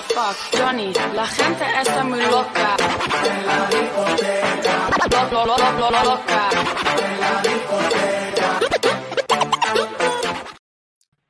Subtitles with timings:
[0.00, 2.76] fuck, Johnny, la gente está muy loca.
[3.24, 4.88] En la discoteca.
[6.96, 8.60] En la discoteca.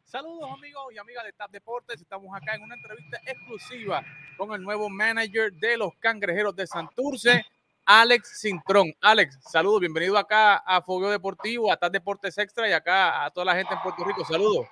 [0.05, 2.01] Saludos amigos y amigas de TAP Deportes.
[2.01, 4.03] Estamos acá en una entrevista exclusiva
[4.37, 7.45] con el nuevo manager de los Cangrejeros de Santurce,
[7.85, 8.95] Alex Cintrón.
[9.01, 13.45] Alex, saludos, bienvenido acá a Fogueo Deportivo, a TAP Deportes Extra y acá a toda
[13.45, 14.25] la gente en Puerto Rico.
[14.25, 14.67] Saludos.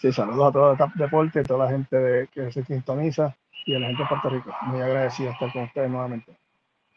[0.00, 3.36] Sí, saludos a todo el TAP Deportes, a toda la gente de, que se sintoniza
[3.66, 4.50] y a la gente de Puerto Rico.
[4.62, 6.38] Muy agradecido de estar con ustedes nuevamente.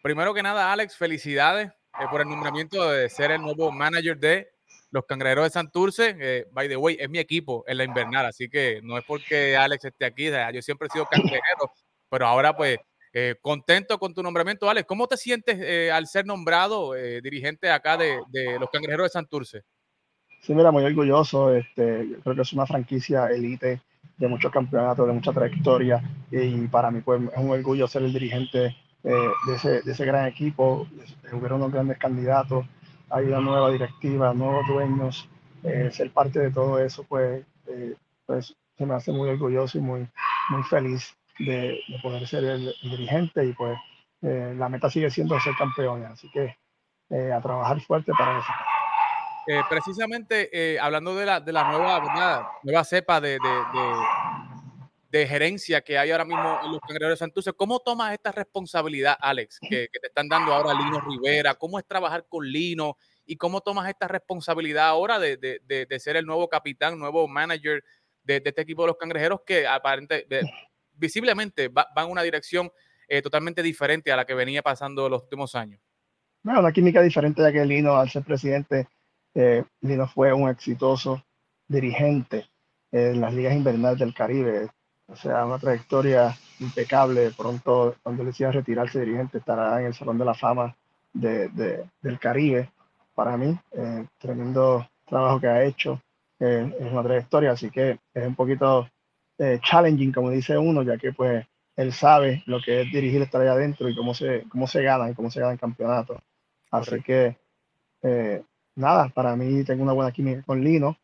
[0.01, 4.51] Primero que nada, Alex, felicidades eh, por el nombramiento de ser el nuevo manager de
[4.91, 6.15] los Cangrejeros de Santurce.
[6.17, 9.57] Eh, by the way, es mi equipo en la invernal, así que no es porque
[9.57, 10.29] Alex esté aquí.
[10.53, 11.73] Yo siempre he sido cangrejero,
[12.09, 12.79] pero ahora pues
[13.15, 14.87] eh, contento con tu nombramiento, Alex.
[14.87, 19.09] ¿Cómo te sientes eh, al ser nombrado eh, dirigente acá de, de, los Cangrejeros de
[19.09, 19.63] Santurce?
[20.43, 21.53] Sí, mira, muy orgulloso.
[21.55, 23.81] Este, creo que es una franquicia elite
[24.17, 28.13] de muchos campeonatos, de mucha trayectoria y para mí pues, es un orgullo ser el
[28.13, 30.87] dirigente de ese, de, ese, gran equipo.
[31.31, 32.65] Hubieron unos grandes candidatos
[33.13, 35.29] hay una nueva directiva, nuevos dueños,
[35.61, 39.81] eh, ser parte de todo eso, pues, eh, pues se me hace muy orgulloso y
[39.81, 40.09] muy,
[40.49, 43.77] muy feliz de, de poder ser el, dirigente y pues
[44.23, 46.55] eh, la meta sigue siendo ser campeones, así que
[47.11, 48.51] eh, a trabajar fuerte para eso.
[49.47, 52.43] Eh, precisamente hablando de la, de la nueva, ¿verdad?
[52.63, 53.39] nueva cepa de, de,
[55.09, 59.17] de, gerencia que hay ahora mismo en los Cangrejeros de Santurce, ¿cómo tomas esta responsabilidad,
[59.19, 61.55] Alex, que, que, te están dando ahora Lino Rivera?
[61.55, 62.97] ¿Cómo es trabajar con Lino?
[63.25, 67.83] ¿Y cómo tomas esta responsabilidad ahora de, de, de ser el nuevo capitán, nuevo manager
[68.23, 70.41] de, este equipo de los Cangrejeros que aparentemente,
[70.93, 72.71] visiblemente va, va, en una dirección
[73.07, 75.81] eh, totalmente diferente a la que venía pasando los últimos años?
[76.41, 78.87] Bueno, una química diferente ya que Lino, al ser presidente,
[79.35, 81.23] eh, Lino fue un exitoso
[81.67, 82.45] dirigente
[82.91, 84.69] en las ligas invernales del Caribe.
[85.07, 87.31] O sea, una trayectoria impecable.
[87.35, 90.75] Pronto, cuando le decía retirarse dirigente, estará en el Salón de la Fama
[91.11, 92.69] de, de, del Caribe.
[93.13, 96.01] Para mí, eh, tremendo trabajo que ha hecho.
[96.39, 98.87] Eh, es una trayectoria, así que es un poquito
[99.37, 101.45] eh, challenging, como dice uno, ya que pues
[101.75, 105.09] él sabe lo que es dirigir estar allá adentro y cómo se, cómo se gana
[105.09, 106.21] y cómo se gana el campeonato.
[106.71, 107.05] Así Correcto.
[107.05, 107.37] que,
[108.03, 108.43] eh,
[108.75, 110.97] nada, para mí tengo una buena química con Lino.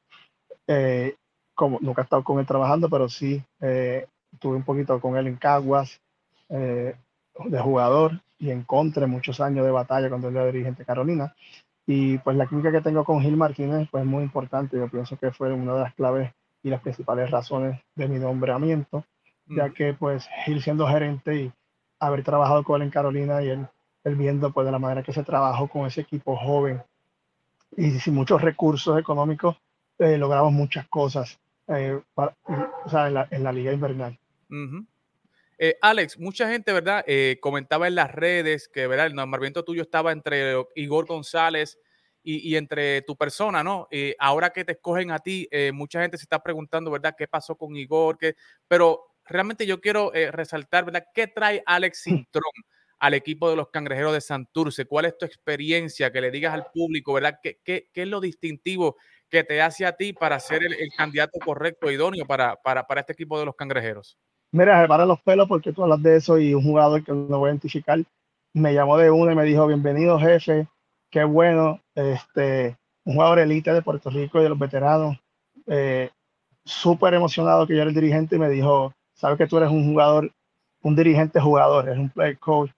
[0.68, 1.16] Eh,
[1.56, 5.35] como, nunca he estado con él trabajando, pero sí estuve un poquito con él en
[5.35, 6.00] Caguas
[6.50, 11.35] de jugador y encontré muchos años de batalla cuando él era dirigente Carolina.
[11.85, 14.78] Y pues la química que tengo con Gil Martínez pues muy importante.
[14.78, 16.31] Yo pienso que fue una de las claves
[16.63, 19.03] y las principales razones de mi nombramiento,
[19.47, 19.57] mm.
[19.57, 21.51] ya que pues Gil siendo gerente y
[22.00, 23.68] haber trabajado con él en Carolina y él,
[24.03, 26.81] él viendo pues de la manera que se trabajó con ese equipo joven
[27.79, 29.56] y sin muchos recursos económicos,
[30.00, 32.35] eh, logramos muchas cosas eh, para,
[32.85, 34.19] o sea, en, la, en la liga invernal.
[34.50, 34.85] Uh -huh.
[35.57, 37.06] eh, Alex, mucha gente, ¿verdad?
[37.07, 39.07] Eh, comentaba en las redes que, ¿verdad?
[39.07, 41.79] El nombramiento tuyo estaba entre Igor González
[42.22, 43.88] y, y, entre tu persona, ¿no?
[43.91, 47.16] Eh, ahora que te escogen a ti, eh, mucha gente se está preguntando, ¿verdad?
[47.18, 48.18] ¿Qué pasó con Igor?
[48.18, 48.35] ¿Qué?
[48.68, 51.06] Pero realmente yo quiero resaltar, ¿verdad?
[51.13, 52.51] ¿Qué trae Alex Cintrón
[53.00, 54.86] al equipo de los Cangrejeros de Santurce?
[54.86, 56.12] ¿Cuál es tu experiencia?
[56.12, 57.40] Que le digas al público, ¿verdad?
[57.42, 58.98] ¿Qué, es lo distintivo
[59.30, 63.14] que te hace a ti para ser el, candidato correcto, idóneo para, para, para este
[63.14, 64.18] equipo de los Cangrejeros?
[64.52, 67.50] Mira, para los pelos porque tú hablas de eso y un jugador que no voy
[67.50, 68.04] a identificar
[68.54, 70.68] me llamó de uno y me dijo, bienvenido jefe,
[71.10, 75.18] qué bueno, este, un jugador elite de Puerto Rico y de los veteranos,
[75.68, 76.10] eh,
[76.66, 79.86] súper emocionado que yo era el dirigente y me dijo, sabes que tú eres un
[79.86, 80.31] jugador,
[80.81, 82.72] un dirigente jugador, eres un play coach,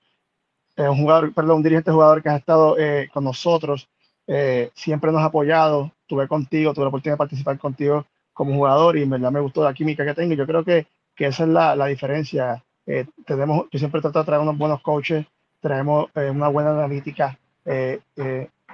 [0.76, 3.90] eh, un jugador, perdón, un dirigente jugador que has estado eh, con nosotros,
[4.28, 8.98] eh, siempre nos ha apoyado, tuve contigo, tuve la oportunidad de participar contigo como jugador
[8.98, 10.34] y en verdad me gustó la química que tengo.
[10.34, 12.64] Yo creo que, que esa es la, la diferencia.
[12.86, 15.26] Eh, tenemos, yo siempre trato de traer unos buenos coaches,
[15.60, 17.38] traemos una buena analítica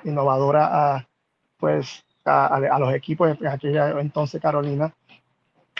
[0.05, 1.07] innovadora a,
[1.57, 4.93] pues, a, los equipos en aquella entonces Carolina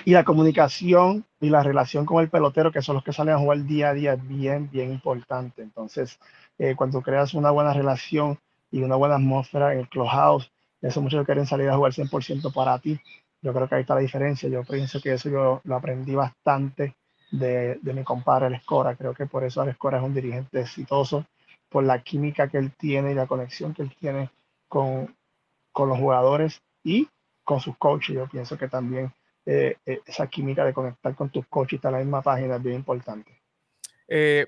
[0.05, 3.39] y la comunicación y la relación con el pelotero, que son los que salen a
[3.39, 5.61] jugar día a día, es bien, bien importante.
[5.61, 6.19] Entonces,
[6.57, 8.39] eh, cuando creas una buena relación
[8.71, 10.51] y una buena atmósfera en el clubhouse,
[10.81, 12.99] eso muchos quieren salir a jugar 100% para ti.
[13.41, 14.49] Yo creo que ahí está la diferencia.
[14.49, 16.95] Yo pienso que eso yo lo aprendí bastante
[17.31, 18.95] de, de mi compadre, el Escora.
[18.95, 21.25] Creo que por eso el Escora es un dirigente exitoso
[21.69, 24.29] por la química que él tiene y la conexión que él tiene
[24.67, 25.15] con,
[25.71, 27.07] con los jugadores y
[27.43, 28.15] con sus coaches.
[28.15, 29.11] Yo pienso que también
[29.49, 32.63] eh, esa química de conectar con tus coaches y estar en la misma página es
[32.63, 33.41] bien importante.
[34.07, 34.45] Eh,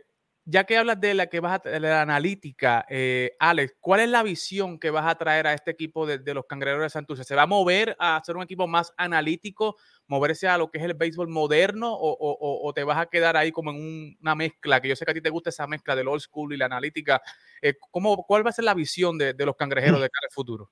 [0.52, 4.10] ya que hablas de la que vas a de la analítica, eh, Alex, ¿cuál es
[4.10, 7.24] la visión que vas a traer a este equipo de, los cangrejeros de Santurce?
[7.24, 10.84] ¿Se va a mover a ser un equipo más analítico, moverse a lo que es
[10.86, 14.82] el béisbol moderno, o, te vas a quedar ahí como en una mezcla?
[14.82, 16.66] Que yo sé que a ti te gusta esa mezcla del old school y la
[16.66, 17.22] analítica.
[17.62, 20.72] Eh, ¿cómo, ¿Cuál va a ser la visión de, los cangrejeros de cara al futuro?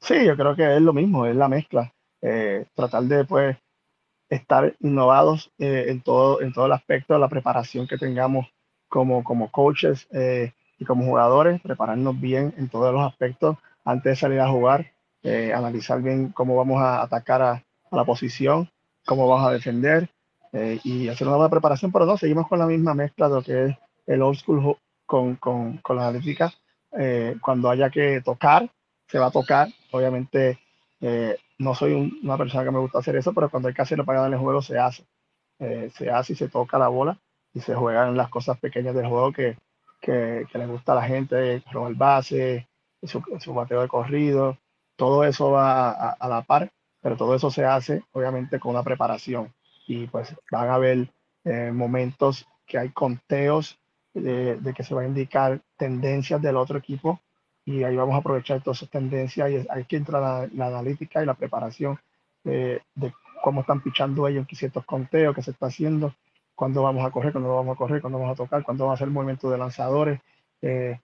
[0.00, 1.92] Sí, yo creo que es lo mismo, es la mezcla.
[2.22, 3.56] Eh, tratar de pues
[4.28, 8.46] estar innovados en todo en todo el aspecto de la preparación que tengamos
[8.90, 14.16] como, como coaches eh, y como jugadores, prepararnos bien en todos los aspectos antes de
[14.16, 18.70] salir a jugar, eh, analizar bien cómo vamos a atacar a, la posición,
[19.04, 20.08] cómo vamos a defender
[20.52, 23.42] eh, y hacer una buena preparación, pero no, seguimos con la misma mezcla de lo
[23.42, 23.76] que es
[24.06, 24.76] el old school
[25.06, 26.52] con, con, con la analítica.
[27.40, 28.70] cuando haya que tocar,
[29.08, 29.68] se va a tocar.
[29.90, 30.58] Obviamente,
[31.60, 34.20] no soy una persona que me gusta hacer eso, pero cuando hay que hacerlo para
[34.20, 35.04] ganar el juego, se hace.
[35.58, 37.18] se hace y se toca la bola
[37.52, 39.56] y se juegan las cosas pequeñas del juego que,
[40.00, 42.66] que, que le gusta a la gente, robar base,
[43.02, 44.56] su, su bateo de corrido,
[44.96, 46.70] todo eso va a, la par,
[47.00, 49.52] pero todo eso se hace obviamente con una preparación
[49.86, 51.12] y pues van a haber
[51.44, 53.78] eh, momentos que hay conteos
[54.12, 57.20] de, de, que se va a indicar tendencias del otro equipo
[57.70, 61.22] y ahí vamos a aprovechar todas esas tendencias y hay que entrar la, la analítica
[61.22, 61.98] y la preparación
[62.42, 62.82] de,
[63.42, 66.14] cómo están pichando ellos en ciertos conteos que se está haciendo
[66.54, 68.98] cuándo vamos a correr, cuándo vamos a correr, cuándo vamos a tocar, cuándo vamos a
[68.98, 70.20] hacer el movimiento de lanzadores,
[70.60, 70.98] eh,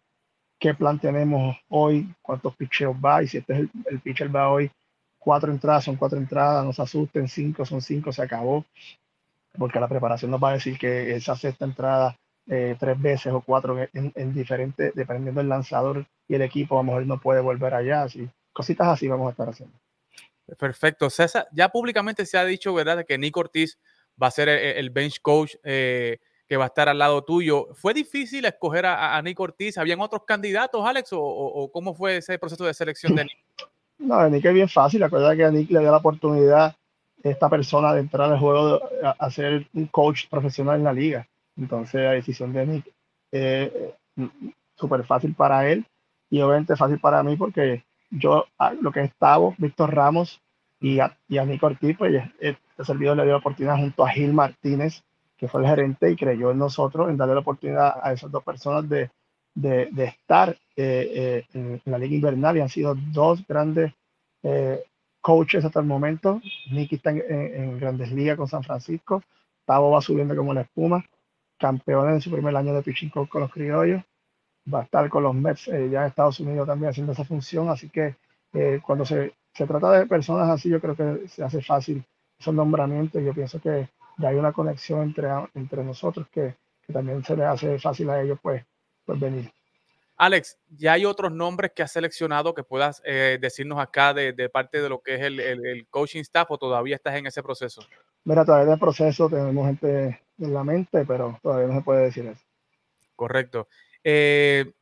[0.59, 4.51] qué plan tenemos hoy, cuántos pitcheos va, y si este es el, el pitcher va
[4.51, 4.71] hoy,
[5.19, 8.67] cuatro entradas son cuatro entradas, no se asusten, cinco son cinco, se acabó,
[9.57, 12.17] porque la preparación nos va a decir que esa sexta entrada
[12.49, 16.83] eh, tres veces o cuatro en, en diferentes, dependiendo del lanzador y el equipo, a
[16.83, 19.77] lo mejor no puede volver allá, así, cositas así vamos a estar haciendo.
[20.59, 21.11] Perfecto.
[21.11, 23.79] César, ya públicamente se ha dicho, ¿verdad?, que Nick Ortiz
[24.21, 26.19] va a ser el, bench coach eh,
[26.49, 27.69] que va a estar al lado tuyo.
[27.75, 29.77] ¿Fue difícil escoger a, Nick Ortiz?
[29.77, 31.11] ¿Habían otros candidatos, Alex?
[31.13, 33.39] O, cómo fue ese proceso de selección de Nick?
[33.99, 35.03] No, a Nick es bien fácil.
[35.03, 36.77] Acuérdate que a Nick le dio la oportunidad
[37.23, 41.27] esta persona de entrar al juego a, ser un coach profesional en la liga.
[41.57, 42.93] Entonces la decisión de Nick
[43.33, 43.71] es
[44.77, 45.87] súper fácil para él
[46.31, 48.45] y obviamente fácil para mí porque yo,
[48.81, 50.41] lo que estaba, Víctor Ramos
[50.81, 54.11] y a, y a Nick Ortiz, pues este servidor le dio la oportunidad junto a
[54.11, 55.03] Gil Martínez,
[55.37, 58.43] que fue el gerente y creyó en nosotros, en darle la oportunidad a esas dos
[58.43, 59.11] personas de,
[59.55, 63.93] de, de estar eh, eh, en, la liga invernal y han sido dos grandes
[64.43, 64.83] eh,
[65.21, 66.41] coaches hasta el momento.
[66.71, 69.23] Nicky está en, en, grandes ligas con San Francisco,
[69.65, 71.05] Tavo va subiendo como la espuma,
[71.59, 74.03] campeón en su primer año de pitching con los criollos,
[74.73, 77.89] va a estar con los Mets ya en Estados Unidos también haciendo esa función, así
[77.89, 78.17] que
[78.83, 82.05] cuando se, se trata de personas así, yo creo que se hace fácil
[82.39, 83.23] esos nombramientos.
[83.23, 86.55] Yo pienso que ya hay una conexión entre, entre nosotros que,
[86.87, 88.65] que también se les hace fácil a ellos pues,
[89.05, 89.51] pues venir.
[90.19, 94.49] Alex, ¿ya hay otros nombres que has seleccionado que puedas eh, decirnos acá de, de,
[94.49, 97.83] parte de lo que es el, el, coaching staff o todavía estás en ese proceso?
[98.25, 102.05] Mira, todavía en el proceso tenemos gente en la mente, pero todavía no se puede
[102.05, 102.43] decir eso.
[103.15, 103.69] Correcto.
[104.09, 104.73] Eh,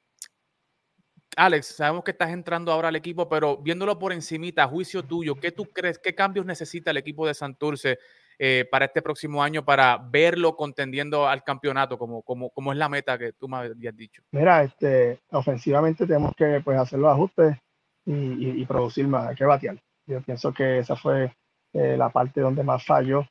[1.35, 5.51] Alex, sabemos que estás entrando ahora al equipo, pero viéndolo por encimita, juicio tuyo, ¿qué
[5.51, 7.99] tú crees, qué cambios necesita el equipo de Santurce
[8.39, 13.17] eh, para este próximo año para verlo contendiendo al campeonato, como, como, es la meta
[13.17, 14.23] que tú me habías dicho?
[14.31, 17.57] Mira, este, ofensivamente tenemos que pues, hacer los ajustes
[18.05, 19.83] y, producir más, hay que batear.
[20.07, 21.35] Yo pienso que esa fue
[21.73, 23.27] eh, la parte donde más falló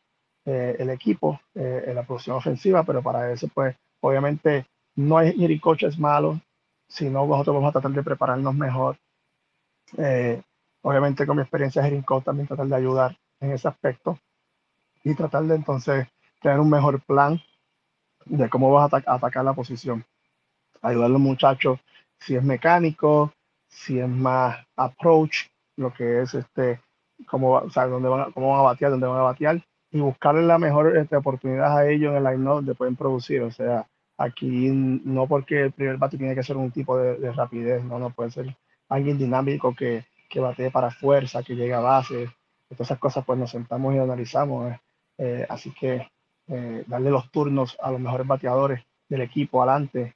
[0.45, 5.97] el equipo en la producción ofensiva, pero para eso, pues, obviamente no hay ni coaches
[5.97, 6.39] malos,
[6.87, 8.97] si no, nosotros vamos a tratar de prepararnos mejor.
[9.97, 10.41] Eh,
[10.81, 14.19] obviamente con mi experiencia de Herin también tratar de ayudar en ese aspecto
[15.03, 16.07] y tratar de entonces
[16.41, 17.41] tener un mejor plan
[18.25, 20.05] de cómo vas a atacar la posición.
[20.81, 21.79] Ayudar a los muchachos
[22.19, 23.33] si es mecánico,
[23.67, 26.79] si es más approach, lo que es este,
[27.27, 30.43] cómo, o sea, dónde van, cómo van a batear, dónde van a batear y buscarle
[30.43, 33.41] la mejor este, oportunidad a ellos en el line donde pueden producir.
[33.41, 37.83] O sea, Aquí no porque el primer bate tiene que ser un tipo de, rapidez,
[37.83, 38.55] no, no puede ser
[38.89, 42.29] alguien dinámico que, que batee para fuerza, que llegue a base.
[42.69, 44.71] Todas esas cosas pues nos sentamos y analizamos.
[44.71, 44.79] Eh.
[45.17, 46.07] Eh, así que
[46.47, 50.15] eh, darle los turnos a los mejores bateadores del equipo adelante,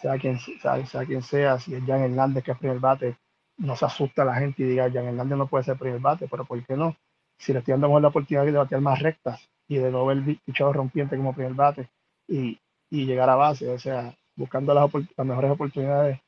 [0.00, 3.18] sea, quien, sea, sea, quien sea, si es Jan Hernández que es primer bate,
[3.58, 6.26] no se asusta a la gente y diga, Jan Hernández no puede ser primer bate,
[6.28, 6.96] pero ¿por qué no?
[7.38, 10.72] Si le estoy dando la oportunidad de batear más rectas y de no ver pichado
[10.72, 11.90] rompiente como primer bate
[12.26, 12.58] y,
[12.90, 16.20] y llegar a base, o sea, buscando las, las mejores oportunidades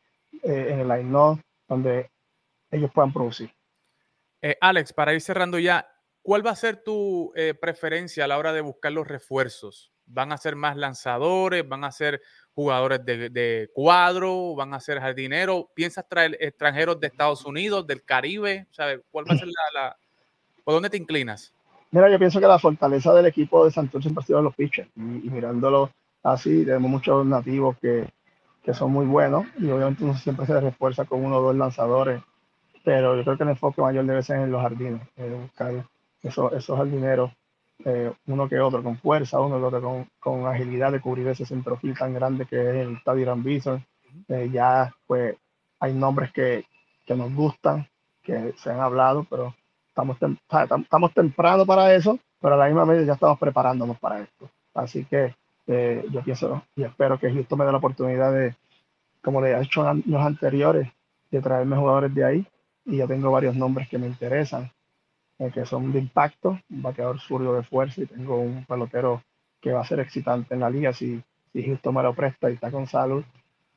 [0.42, 2.10] eh, en el line donde
[2.70, 3.50] ellos puedan producir.
[4.42, 5.86] Eh, Alex, para ir cerrando ya,
[6.22, 9.92] ¿cuál va a ser tu eh, preferencia a la hora de buscar los refuerzos?
[10.06, 11.68] ¿Van a ser más lanzadores?
[11.68, 12.20] ¿Van a ser
[12.52, 14.54] jugadores de, cuadro?
[14.56, 15.66] ¿Van a ser jardineros?
[15.74, 18.66] ¿Piensas traer extranjeros de Estados Unidos, del Caribe?
[18.70, 19.00] ¿Sabes?
[19.10, 19.96] ¿Cuál va a ser la,
[20.64, 21.52] ¿Por dónde te inclinas?
[21.92, 24.88] Mira, yo pienso que la fortaleza del equipo de Santos siempre ha sido los pitchers.
[24.96, 25.90] Y, mirándolo
[26.22, 28.08] así, tenemos muchos nativos que,
[28.62, 32.22] que son muy buenos y obviamente uno siempre se refuerza con uno o dos lanzadores
[32.84, 35.84] pero yo creo que el enfoque mayor debe ser en los jardines, buscar
[36.22, 37.30] esos, esos jardineros,
[37.84, 41.46] eh, uno que otro con fuerza, uno que otro con, con agilidad de cubrir ese
[41.46, 43.84] centrofil tan grande que es el Tadiran Bison.
[44.28, 45.36] Eh, ya pues
[45.78, 46.64] hay nombres que,
[47.06, 47.86] que, nos gustan,
[48.22, 49.54] que se han hablado, pero
[49.88, 54.50] estamos, estamos temprano para eso, pero a la misma vez ya estamos preparándonos para esto.
[54.74, 55.34] Así que
[55.72, 58.56] eh, yo pienso y espero que Houston me dé la oportunidad de,
[59.22, 60.88] como le he hecho años anteriores,
[61.30, 62.46] de traerme jugadores de ahí
[62.84, 64.70] y ya tengo varios nombres que me interesan,
[65.38, 69.22] eh, que son de impacto, un bateador zurdo de fuerza y tengo un pelotero
[69.60, 71.22] que va a ser excitante en la liga si,
[71.52, 73.22] si Houston me lo presta y está con salud,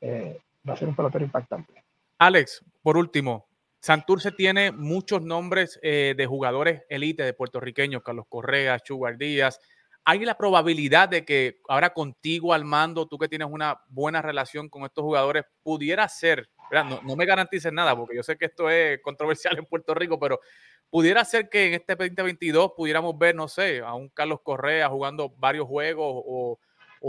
[0.00, 1.74] eh, va a ser un pelotero impactante.
[2.18, 3.46] Alex, por último,
[3.78, 9.60] Santurce tiene muchos nombres eh, de jugadores elite de puertorriqueños, Carlos Correa, Chugar Díaz.
[10.04, 14.68] ¿Hay la probabilidad de que ahora contigo al mando, tú que tienes una buena relación
[14.68, 16.48] con estos jugadores, pudiera ser
[16.82, 20.18] no, no, me garantices nada, porque yo sé que esto es controversial en Puerto Rico,
[20.18, 20.40] pero
[20.90, 25.32] pudiera ser que en este 2022 pudiéramos ver, no sé, a un Carlos Correa jugando
[25.36, 26.58] varios juegos o,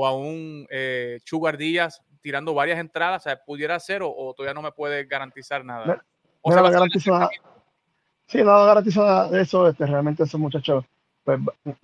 [0.06, 4.62] a un eh, Chugar Díaz tirando varias entradas, o sea, pudiera ser o, todavía no
[4.62, 6.04] me puede garantizar nada.
[6.42, 7.30] o sea, garantizo
[8.28, 10.84] Sí, no nada de eso, este, realmente esos muchachos,
[11.25, 11.39] pues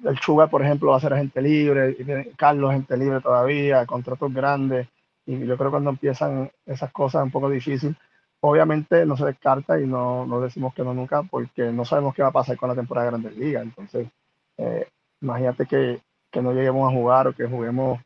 [0.05, 1.97] el Chugar, por ejemplo, va a ser agente libre,
[2.37, 4.87] Carlos agente libre todavía, contratos grandes,
[5.25, 7.97] y yo creo que cuando empiezan esas cosas un poco difícil.
[8.43, 12.23] Obviamente no se descarta y no, no decimos que no nunca porque no sabemos qué
[12.23, 13.63] va a pasar con la temporada de Grandes Ligas.
[13.63, 14.07] Entonces,
[14.57, 14.87] eh,
[15.21, 17.99] imagínate que, que, no lleguemos a jugar o que juguemos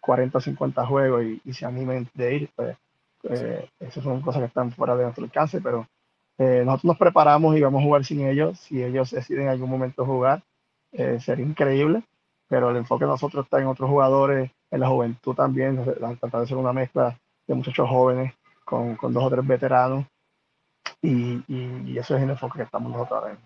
[0.00, 2.50] 40 o 50 juegos y, y se animen de ir.
[2.54, 2.76] Pues,
[3.24, 5.86] eh, esas son cosas que están fuera de nuestro alcance, pero
[6.38, 8.58] eh, nosotros nos preparamos y vamos a jugar sin ellos.
[8.60, 10.42] Si ellos deciden en algún momento jugar,
[10.92, 12.02] sería increíble,
[12.48, 16.46] pero el enfoque de nosotros está en otros jugadores en la juventud también, tratar de
[16.46, 20.06] ser una mezcla de muchachos jóvenes con, con dos o tres veteranos.
[21.02, 23.38] Y, y, eso es el enfoque que estamos nosotros ahora.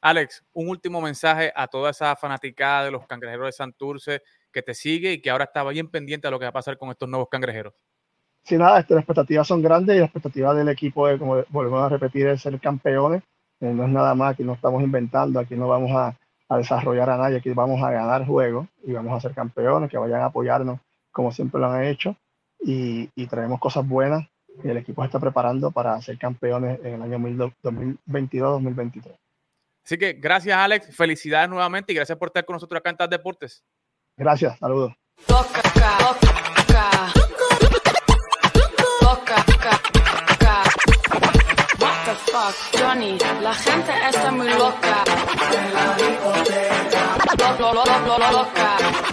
[0.00, 4.74] Alex, un último mensaje a toda esa fanaticada de los cangrejeros de Santurce que te
[4.74, 7.08] sigue y que ahora está bien pendiente de lo que va a pasar con estos
[7.08, 7.74] nuevos cangrejeros.
[8.44, 11.82] Sí, nada, este, las expectativas son grandes y las expectativas del equipo, de, como volvemos
[11.82, 13.22] a repetir, es ser campeones.
[13.60, 16.16] Eh, no es nada más, que no estamos inventando, aquí no vamos a,
[16.48, 19.98] a desarrollar a nadie, aquí vamos a ganar juegos y vamos a ser campeones, que
[19.98, 22.16] vayan a apoyarnos como siempre lo han hecho
[22.60, 24.26] y, y traemos cosas buenas
[24.62, 29.16] y el equipo se está preparando para ser campeones en el año 2022-2023.
[29.84, 33.10] Así que gracias Alex, felicidades nuevamente y gracias por estar con nosotros acá en TAS
[33.10, 33.64] Deportes.
[34.16, 34.92] Gracias, saludos.
[42.78, 45.04] Johnny, la gente está muy loca.
[45.52, 47.56] En la discoteca.
[47.58, 48.76] Lo, lo, lo, lo, loca.